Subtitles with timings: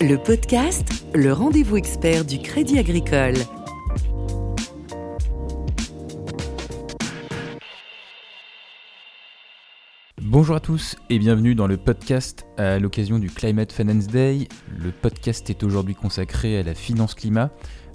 [0.00, 3.34] Le podcast, le rendez-vous expert du Crédit Agricole.
[10.22, 14.46] Bonjour à tous et bienvenue dans le podcast à l'occasion du Climate Finance Day.
[14.78, 17.50] Le podcast est aujourd'hui consacré à la finance climat.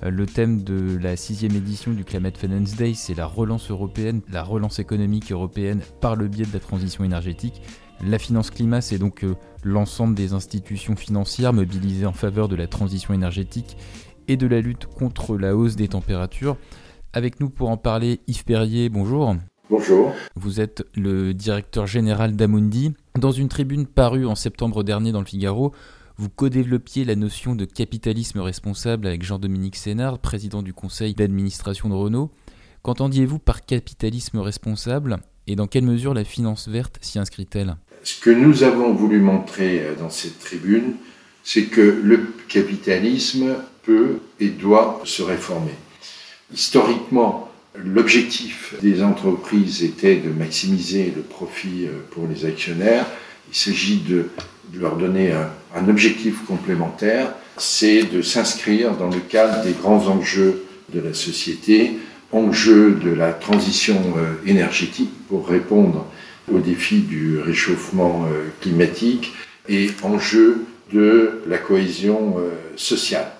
[0.05, 4.43] Le thème de la sixième édition du Climate Finance Day, c'est la relance européenne, la
[4.43, 7.61] relance économique européenne par le biais de la transition énergétique.
[8.05, 12.67] La finance climat, c'est donc euh, l'ensemble des institutions financières mobilisées en faveur de la
[12.67, 13.77] transition énergétique
[14.27, 16.57] et de la lutte contre la hausse des températures.
[17.13, 19.37] Avec nous pour en parler, Yves Perrier, bonjour.
[19.69, 20.11] Bonjour.
[20.35, 22.93] Vous êtes le directeur général d'Amundi.
[23.17, 25.71] Dans une tribune parue en septembre dernier dans le Figaro,
[26.17, 31.95] vous co-développiez la notion de capitalisme responsable avec Jean-Dominique Sénard, président du conseil d'administration de
[31.95, 32.31] Renault.
[32.83, 35.17] Qu'entendiez-vous par capitalisme responsable
[35.47, 37.77] et dans quelle mesure la finance verte s'y inscrit-elle?
[38.03, 40.95] Ce que nous avons voulu montrer euh, dans cette tribune,
[41.43, 45.73] c'est que le capitalisme peut et doit se réformer.
[46.53, 53.05] Historiquement, l'objectif des entreprises était de maximiser le profit euh, pour les actionnaires.
[53.53, 54.29] Il s'agit de
[54.73, 60.63] leur donner un, un objectif complémentaire, c'est de s'inscrire dans le cadre des grands enjeux
[60.93, 61.97] de la société,
[62.31, 66.05] enjeux de la transition euh, énergétique pour répondre
[66.51, 69.33] aux défis du réchauffement euh, climatique
[69.69, 73.31] et enjeux de la cohésion euh, sociale.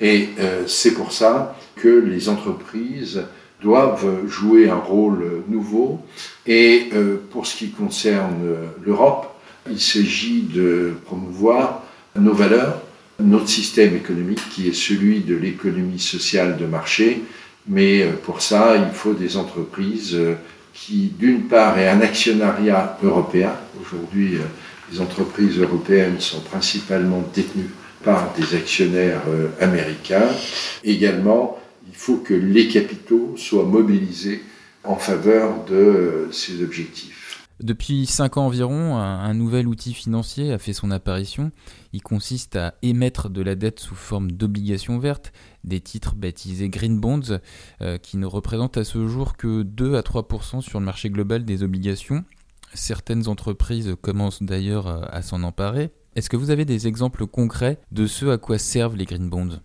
[0.00, 0.30] Et
[0.66, 3.22] c'est pour ça que les entreprises
[3.62, 6.00] doivent jouer un rôle nouveau.
[6.46, 6.90] Et
[7.30, 8.42] pour ce qui concerne
[8.84, 9.33] l'Europe,
[9.70, 11.82] il s'agit de promouvoir
[12.18, 12.80] nos valeurs,
[13.20, 17.22] notre système économique qui est celui de l'économie sociale de marché,
[17.66, 20.34] mais euh, pour ça, il faut des entreprises euh,
[20.72, 23.52] qui, d'une part, aient un actionnariat européen.
[23.80, 24.40] Aujourd'hui, euh,
[24.92, 27.70] les entreprises européennes sont principalement détenues
[28.04, 29.22] par des actionnaires
[29.62, 30.28] américains.
[30.84, 34.42] Également, il faut que les capitaux soient mobilisés
[34.84, 37.23] en faveur de ces objectifs.
[37.64, 41.50] Depuis 5 ans environ, un, nouvel outil financier a fait son apparition.
[41.94, 45.32] Il consiste à émettre de la dette sous forme d'obligations vertes,
[45.64, 47.40] des titres baptisés Green Bonds,
[47.80, 51.46] euh, qui ne représentent à ce jour que 2 à 3% sur le marché global
[51.46, 52.22] des obligations.
[52.74, 55.88] Certaines entreprises commencent d'ailleurs à s'en emparer.
[56.16, 59.60] Est-ce que vous avez des exemples concrets de ce à quoi servent les Green Bonds?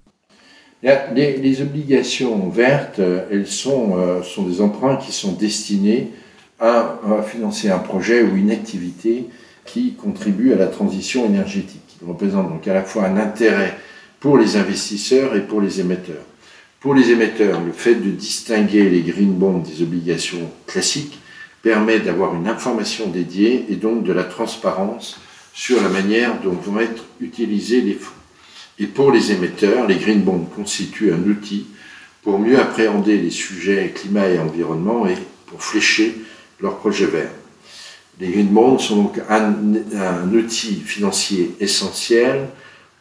[0.83, 6.13] Les, obligations vertes, elles sont, euh, sont des emprunts qui sont destinés
[6.59, 9.25] à, financer un projet ou une activité
[9.65, 11.97] qui contribue à la transition énergétique.
[12.01, 13.77] Il représente donc à la fois un intérêt
[14.19, 16.23] pour les investisseurs et pour les émetteurs.
[16.79, 21.19] Pour les émetteurs, le fait de distinguer les green bonds des obligations classiques
[21.61, 25.19] permet d'avoir une information dédiée et donc de la transparence
[25.53, 28.13] sur la manière dont vont être utilisés les fonds.
[28.79, 31.65] Et pour les émetteurs, les green bonds constituent un outil
[32.21, 35.15] pour mieux appréhender les sujets climat et environnement et
[35.47, 36.15] pour flécher
[36.61, 37.31] leurs projets verts.
[38.19, 39.53] Les green bonds sont donc un,
[39.95, 42.49] un, outil financier essentiel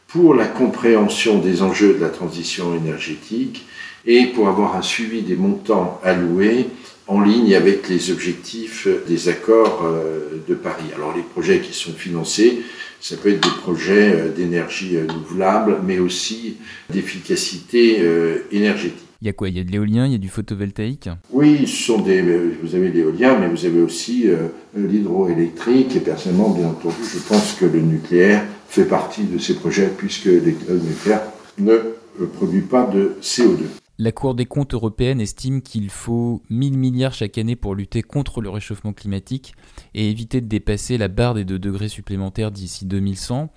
[0.06, 3.66] pour la compréhension des enjeux de la transition énergétique
[4.06, 6.68] et pour avoir un suivi des montants alloués
[7.08, 10.84] en ligne avec les objectifs des accords euh, de Paris.
[10.94, 12.62] Alors les projets qui sont financés,
[13.00, 16.58] ça peut être des projets euh, d'énergie renouvelable, mais aussi
[16.90, 19.07] d'efficacité euh, énergétique.
[19.20, 19.48] Il y a quoi?
[19.48, 21.10] Il y a de l'éolien, il y a du photovoltaïque?
[21.32, 22.22] Oui, ce sont des,
[22.62, 24.46] vous avez l'éolien, mais vous avez aussi euh,
[24.76, 25.96] l'hydroélectrique.
[25.96, 30.26] Et personnellement, bien entendu, je pense que le nucléaire fait partie de ces projets puisque
[30.26, 31.22] le nucléaire
[31.58, 33.64] ne euh, produit pas de CO2.
[33.98, 38.40] La Cour des comptes européenne estime qu'il faut 1000 milliards chaque année pour lutter contre
[38.40, 39.54] le réchauffement climatique
[39.94, 43.50] et éviter de dépasser la barre des 2 degrés supplémentaires d'ici 2100.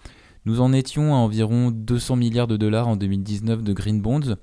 [0.45, 4.37] Nous en étions à environ 200 milliards de dollars en 2019 de Green Bonds.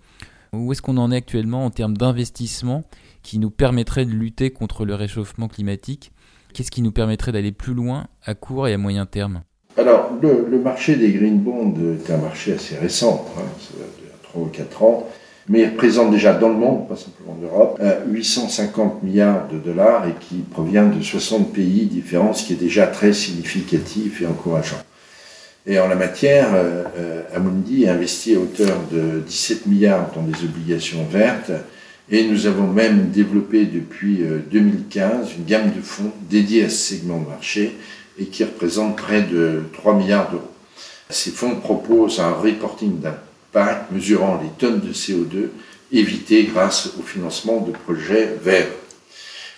[0.52, 2.84] Où est-ce qu'on en est actuellement en termes d'investissement
[3.22, 6.12] qui nous permettrait de lutter contre le réchauffement climatique?
[6.54, 9.42] Qu'est-ce qui nous permettrait d'aller plus loin à court et à moyen terme?
[9.76, 14.42] Alors, le, marché des green bonds est un marché assez récent, hein, ça de 3
[14.42, 15.06] ou 4 ans,
[15.48, 19.58] mais il représente déjà dans le monde, pas simplement en Europe, 850 euh, milliards de
[19.58, 24.26] dollars et qui provient de 60 pays différents, ce qui est déjà très significatif et
[24.26, 24.76] encourageant.
[25.70, 30.22] Et en la matière, euh, euh, Amundi a investi à hauteur de 17 milliards dans
[30.22, 31.50] des obligations vertes
[32.10, 36.94] et nous avons même développé depuis 2015 euh, une gamme de fonds dédiés à ce
[36.94, 37.76] segment de marché
[38.18, 40.50] et qui représente près de 3 milliards d'euros.
[41.10, 45.48] Ces fonds proposent un reporting d'impact mesurant les tonnes de CO2
[45.92, 48.68] évitées grâce au financement de projets verts.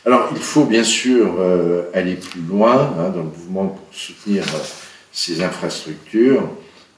[0.05, 1.37] Alors il faut bien sûr
[1.95, 4.45] aller plus loin hein, dans le mouvement pour soutenir
[5.13, 6.49] ces infrastructures.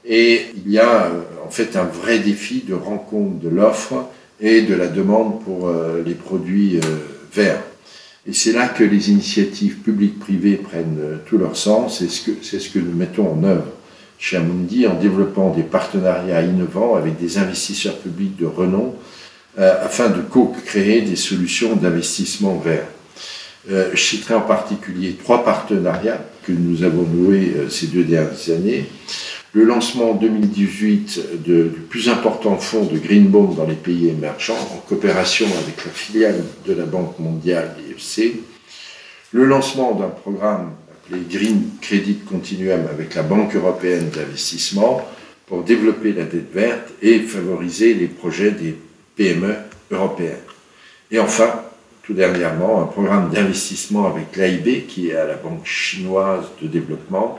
[0.04, 1.10] Et il y a
[1.46, 4.06] en fait un vrai défi de rencontre de l'offre
[4.40, 5.72] et de la demande pour
[6.04, 6.80] les produits
[7.32, 7.62] verts.
[8.26, 12.80] Et c'est là que les initiatives publiques-privées prennent tout leur sens et c'est ce que
[12.80, 13.66] nous mettons en œuvre
[14.22, 18.94] chez Amundi en développant des partenariats innovants avec des investisseurs publics de renom
[19.58, 22.86] euh, afin de co-créer des solutions d'investissement vert.
[23.70, 28.50] Euh, je citerai en particulier trois partenariats que nous avons noués euh, ces deux dernières
[28.50, 28.86] années.
[29.52, 34.08] Le lancement en 2018 de, du plus important fonds de Green Bond dans les pays
[34.08, 38.40] émergents en coopération avec la filiale de la Banque mondiale, l'IFC.
[39.30, 45.06] Le lancement d'un programme appelé Green Credit Continuum avec la Banque européenne d'investissement
[45.46, 48.74] pour développer la dette verte et favoriser les projets des
[49.16, 49.54] PME
[49.90, 50.36] européennes.
[51.10, 51.62] Et enfin,
[52.02, 57.38] tout dernièrement, un programme d'investissement avec l'AIB, qui est à la Banque chinoise de développement,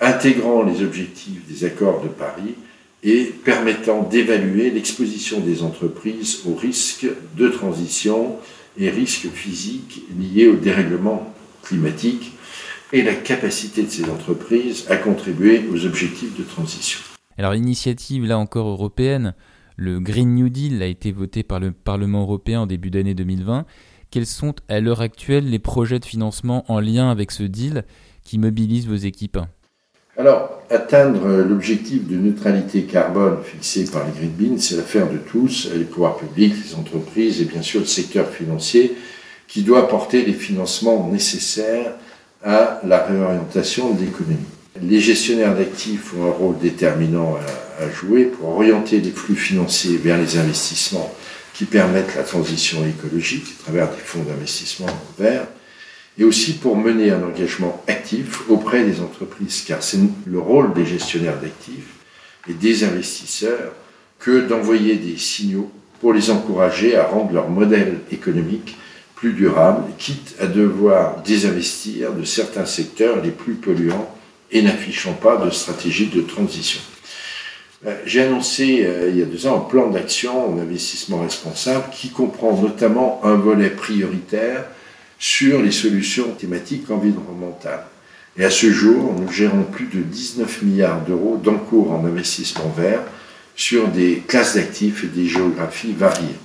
[0.00, 2.54] intégrant les objectifs des accords de Paris
[3.02, 7.06] et permettant d'évaluer l'exposition des entreprises aux risques
[7.36, 8.36] de transition
[8.78, 12.32] et risques physiques liés au dérèglement climatique
[12.92, 17.00] et la capacité de ces entreprises à contribuer aux objectifs de transition.
[17.36, 19.34] Alors initiative là encore européenne,
[19.78, 23.64] le Green New Deal a été voté par le Parlement européen en début d'année 2020.
[24.10, 27.84] Quels sont à l'heure actuelle les projets de financement en lien avec ce deal
[28.24, 29.38] qui mobilisent vos équipes?
[30.16, 35.70] Alors, atteindre l'objectif de neutralité carbone fixé par les Green Beans, c'est l'affaire de tous,
[35.72, 38.96] les pouvoirs publics, les entreprises et bien sûr le secteur financier
[39.46, 41.94] qui doit apporter les financements nécessaires
[42.42, 44.57] à la réorientation de l'économie.
[44.82, 50.18] Les gestionnaires d'actifs ont un rôle déterminant à, jouer pour orienter les flux financiers vers
[50.18, 51.14] les investissements
[51.54, 54.88] qui permettent la transition écologique à travers des fonds d'investissement
[55.18, 55.46] verts
[56.18, 60.86] et aussi pour mener un engagement actif auprès des entreprises, car c'est le rôle des
[60.86, 61.94] gestionnaires d'actifs
[62.48, 63.72] et des investisseurs
[64.18, 65.70] que d'envoyer des signaux
[66.00, 68.76] pour les encourager à rendre leur modèle économique
[69.14, 74.14] plus durable, quitte à devoir désinvestir de certains secteurs les plus polluants
[74.50, 76.80] et n'affichant pas de stratégie de transition.
[77.86, 81.84] Euh, j'ai annoncé euh, il y a deux ans un plan d'action en investissement responsable
[81.92, 84.64] qui comprend notamment un volet prioritaire
[85.18, 87.84] sur les solutions thématiques environnementales.
[88.36, 93.02] Et à ce jour, nous gérons plus de 19 milliards d'euros d'encours en investissement vert
[93.56, 96.36] sur des classes d'actifs et des géographies variées.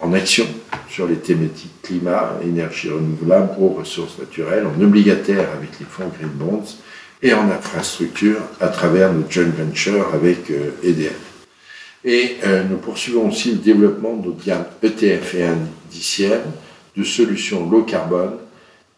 [0.00, 0.46] En action
[0.90, 6.66] sur les thématiques climat, énergie renouvelable, ressources naturelles, en obligataire avec les fonds Green Bonds
[7.22, 10.50] et en infrastructure à travers notre joint venture avec
[10.82, 11.10] EDF.
[11.10, 11.32] Euh, e
[12.04, 16.42] et euh, nous poursuivons aussi le développement de notre gamme ETF et indicielle
[16.96, 18.38] de solutions low carbone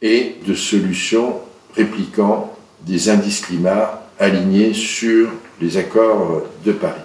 [0.01, 1.41] et de solutions
[1.77, 2.57] répliquant
[2.87, 5.29] des indices climat alignés sur
[5.61, 7.01] les accords de Paris.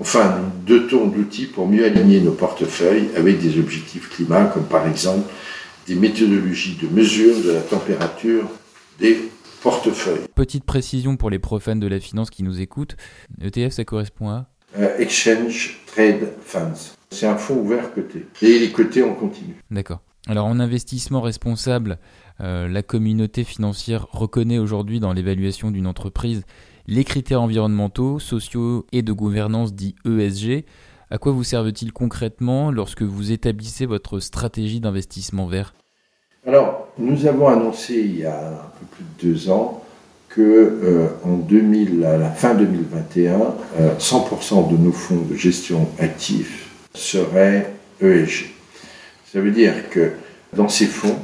[0.00, 4.86] Enfin, nous dotons d'outils pour mieux aligner nos portefeuilles avec des objectifs climat, comme par
[4.86, 5.30] exemple
[5.86, 8.44] des méthodologies de mesure de la température
[8.98, 9.31] des
[9.62, 10.26] portefeuille.
[10.34, 12.96] Petite précision pour les profanes de la finance qui nous écoutent,
[13.40, 14.46] ETF ça correspond à
[14.78, 16.94] euh, Exchange Trade Funds.
[17.10, 18.26] C'est un fonds ouvert coté.
[18.40, 19.54] Et il est coté en continu.
[19.70, 20.00] D'accord.
[20.28, 21.98] Alors en investissement responsable,
[22.40, 26.44] euh, la communauté financière reconnaît aujourd'hui dans l'évaluation d'une entreprise
[26.86, 30.64] les critères environnementaux, sociaux et de gouvernance dits ESG.
[31.10, 35.74] À quoi vous servent-ils concrètement lorsque vous établissez votre stratégie d'investissement vert?
[36.46, 39.82] Alors, nous avons annoncé il y a un peu plus de deux ans
[40.28, 43.38] que euh, en 2000, à la fin 2021,
[43.98, 48.50] 100% euh, de nos fonds de gestion actifs seraient ESG.
[49.30, 50.12] Ça veut dire que
[50.54, 51.18] dans ces fonds,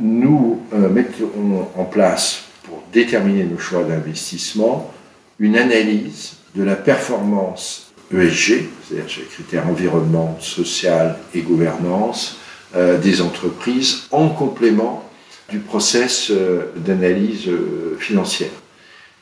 [0.00, 1.30] nous euh, mettons
[1.76, 4.92] en place, pour déterminer nos choix d'investissement,
[5.38, 12.39] une analyse de la performance ESG, c'est-à-dire sur les critères environnement, social et gouvernance,
[12.74, 15.10] des entreprises en complément
[15.50, 18.50] du process euh, d'analyse euh, financière.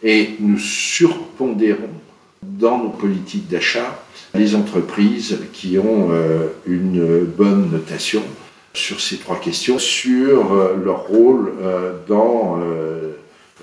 [0.03, 1.89] Et nous surpondérons
[2.43, 4.03] dans nos politiques d'achat
[4.35, 6.11] les entreprises qui ont
[6.67, 8.23] une bonne notation
[8.75, 11.53] sur ces trois questions, sur leur rôle
[12.07, 12.61] dans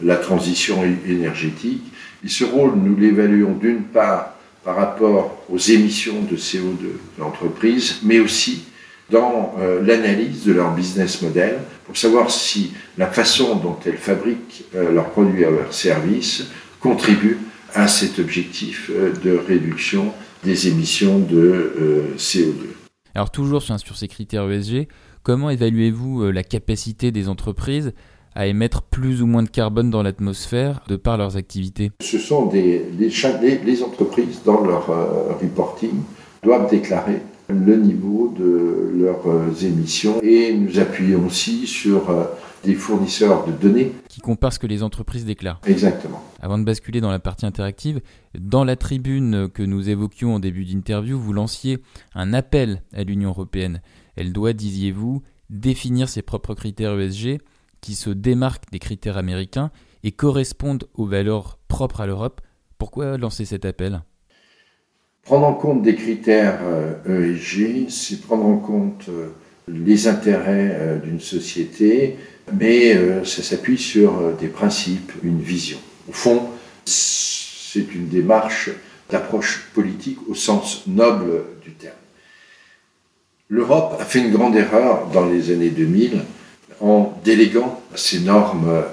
[0.01, 1.83] la transition énergétique.
[2.25, 4.33] Et ce rôle, nous l'évaluons d'une part
[4.65, 8.63] par rapport aux émissions de CO2 de l'entreprise, mais aussi
[9.09, 14.65] dans euh, l'analyse de leur business model pour savoir si la façon dont elles fabriquent
[14.75, 16.47] euh, leurs produits et leurs services
[16.79, 17.37] contribue
[17.73, 20.11] à cet objectif euh, de réduction
[20.43, 22.53] des émissions de CO2.
[23.15, 24.87] Alors toujours sur, ces critères ESG,
[25.23, 27.93] comment évaluez-vous la capacité des entreprises
[28.35, 31.91] à émettre plus ou moins de carbone dans l'atmosphère de par leurs activités?
[31.99, 34.85] Ce sont des, les, entreprises dans leur
[35.41, 36.03] reporting
[36.43, 42.25] doivent déclarer le niveau de leurs euh, émissions et nous appuyons aussi sur euh,
[42.63, 43.91] des fournisseurs de données.
[44.09, 45.61] Qui comparent ce que les entreprises déclarent.
[45.65, 46.21] Exactement.
[46.41, 48.01] Avant de basculer dans la partie interactive,
[48.37, 51.79] dans la tribune que nous évoquions en début d'interview, vous lanciez
[52.13, 53.81] un appel à l'Union européenne.
[54.15, 57.39] Elle doit, disiez-vous, définir ses propres critères ESG
[57.81, 59.69] qui se démarquent des critères américains
[60.03, 62.41] et correspondent aux valeurs propres à l'Europe.
[62.77, 64.01] Pourquoi lancer cet appel?
[65.25, 66.59] Prendre en compte des critères
[67.07, 69.29] ESG, euh, e c'est prendre en compte euh,
[69.67, 72.17] les intérêts euh, d'une société,
[72.53, 75.79] mais ça s'appuie sur des principes, une vision.
[76.07, 76.43] Au fond,
[76.85, 78.69] c'est une démarche
[79.09, 81.95] d'approche politique au sens noble du terme.
[83.49, 86.21] L'Europe a fait une grande erreur dans les années 2000
[86.81, 88.83] en déléguant ces normes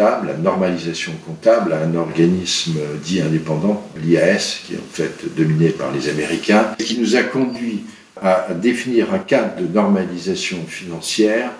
[0.00, 5.92] la normalisation comptable à un organisme dit indépendant, l'IAS, qui est en fait dominé par
[5.92, 7.84] les Américains, et qui nous a conduit
[8.20, 11.50] à définir un cadre de normalisation financière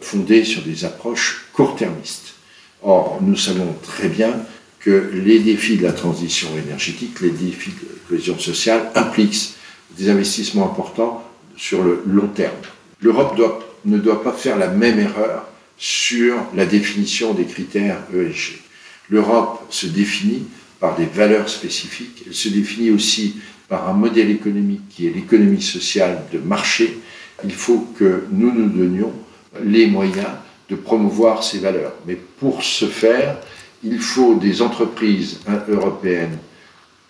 [0.00, 2.34] fondé sur des approches court-termistes.
[2.82, 4.32] Or, nous savons très bien
[4.80, 9.54] que les défis de la transition énergétique, les défis de la cohésion sociale impliquent
[9.98, 11.24] des investissements importants
[11.56, 12.54] sur le long terme.
[13.00, 13.36] L'Europe
[13.84, 15.46] ne doit pas faire la même erreur
[15.78, 18.60] sur la définition des critères ESG.
[19.08, 20.46] L'Europe se définit
[20.80, 23.36] par des valeurs spécifiques, elle se définit aussi
[23.68, 26.98] par un modèle économique qui est l'économie sociale de marché.
[27.44, 29.12] Il faut que nous nous donnions
[29.62, 30.28] les moyens
[30.68, 31.94] de promouvoir ces valeurs.
[32.06, 33.38] Mais pour ce faire,
[33.82, 36.38] il faut des entreprises européennes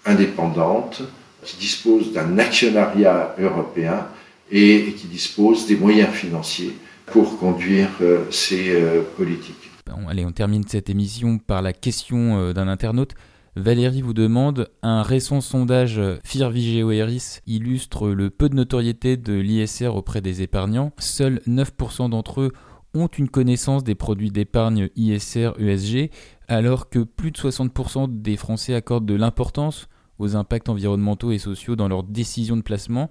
[0.05, 1.03] indépendantes
[1.45, 4.07] qui disposent d'un actionnariat européen
[4.51, 6.75] et qui disposent des moyens financiers
[7.11, 9.71] pour conduire euh, ces euh, politiques.
[10.09, 13.15] allez, on termine cette émission par la question euh, d'un internaute.
[13.57, 19.35] Valérie vous demande un récent sondage FIR Vigeo Eris illustre le peu de notoriété de
[19.35, 20.93] l'ISR auprès des épargnants.
[20.99, 22.53] Seuls 9% d'entre eux
[22.95, 26.11] ont une connaissance des produits d'épargne ISR ESG,
[26.47, 29.89] alors que plus de 60% des Français accordent de l'importance
[30.19, 33.11] aux impacts environnementaux et sociaux dans leurs décisions de placement.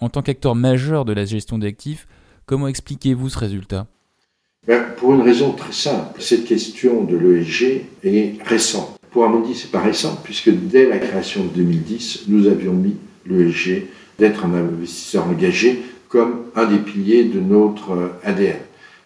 [0.00, 2.06] En tant qu'acteur majeur de la gestion d'actifs,
[2.46, 3.88] Comment expliquez-vous ce résultat?
[4.68, 6.22] Ben, Pour une raison très simple.
[6.22, 8.96] Cette question de l'ESG est récente.
[9.10, 12.94] Pour Amundi, c'est pas récent, puisque dès la création de 2010, nous avions mis
[13.26, 13.86] l'ESG
[14.20, 18.60] d'être un investisseur engagé comme un des piliers de notre ADN.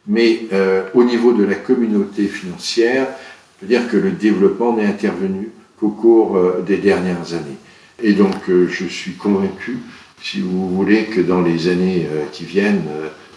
[0.06, 3.06] Mais euh, au niveau de la communauté financière,
[3.56, 7.56] je veux dire que le développement n'est intervenu qu'au cours euh, des dernières années.
[8.02, 9.78] Et donc, euh, je suis convaincu,
[10.22, 12.82] si vous voulez, que dans les années qui viennent,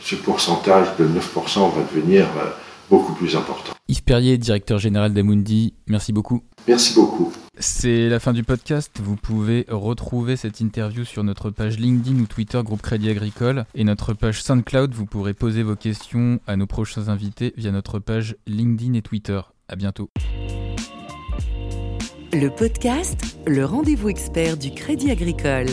[0.03, 2.49] ce pourcentage de 9% va devenir euh,
[2.89, 3.73] beaucoup plus important.
[3.87, 6.43] Yves Perrier, directeur général d'Amundi, merci beaucoup.
[6.67, 7.31] Merci beaucoup.
[7.59, 8.91] C'est la fin du podcast.
[9.01, 13.83] Vous pouvez retrouver cette interview sur notre page LinkedIn ou Twitter Groupe Crédit Agricole et
[13.83, 14.93] notre page SoundCloud.
[14.93, 19.39] Vous pourrez poser vos questions à nos prochains invités via notre page LinkedIn et Twitter.
[19.67, 20.09] À bientôt.
[22.33, 25.67] Le podcast, le rendez-vous expert du Crédit Agricole.